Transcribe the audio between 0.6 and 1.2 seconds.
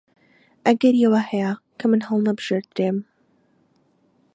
ئەگەری